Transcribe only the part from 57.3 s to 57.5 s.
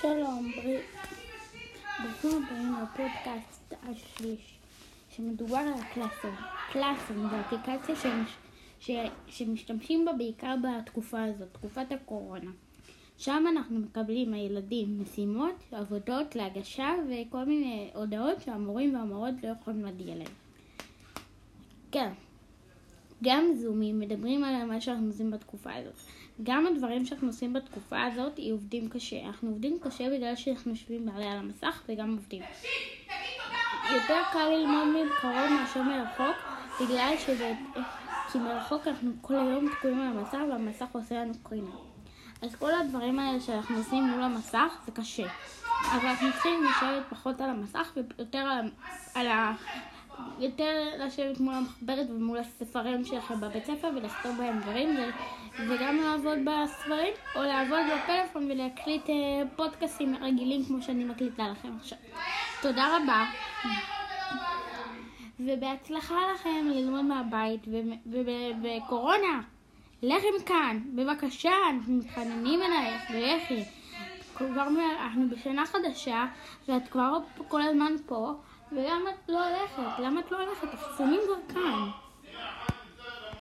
או